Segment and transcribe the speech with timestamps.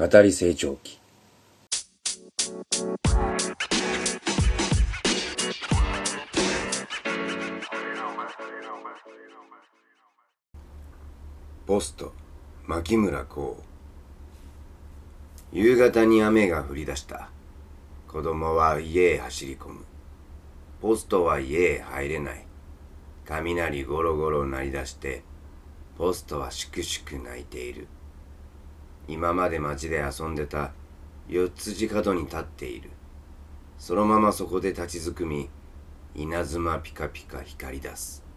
[0.00, 0.98] 語り成長期
[11.66, 12.14] ポスト
[12.66, 13.56] 牧村光
[15.52, 17.28] 夕方に雨が降り出した。
[18.08, 19.84] 子供は家へ走り込む。
[20.80, 22.46] ポストは家へ入れない。
[23.26, 25.22] 雷ゴロゴロ鳴り出して
[25.98, 27.86] ポストはしくしく泣いている。
[29.10, 30.70] 今まで街で遊んでた
[31.28, 32.90] 四つ字角に立っている。
[33.76, 35.50] そのままそこで立ちずくみ
[36.14, 38.29] 稲妻ピカピカ光り出す。